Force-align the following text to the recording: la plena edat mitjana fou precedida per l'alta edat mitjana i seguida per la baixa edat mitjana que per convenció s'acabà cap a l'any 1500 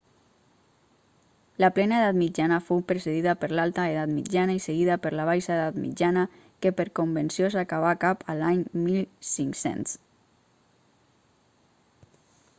la 1.63 1.67
plena 1.73 1.97
edat 2.03 2.15
mitjana 2.21 2.55
fou 2.69 2.79
precedida 2.91 3.33
per 3.43 3.49
l'alta 3.57 3.85
edat 3.91 4.11
mitjana 4.13 4.55
i 4.59 4.63
seguida 4.65 4.97
per 5.03 5.11
la 5.19 5.27
baixa 5.29 5.53
edat 5.57 5.77
mitjana 5.83 6.23
que 6.65 6.71
per 6.79 6.87
convenció 7.01 7.49
s'acabà 7.57 7.91
cap 8.05 8.23
a 8.33 8.37
l'any 8.41 8.63
1500 8.89 9.95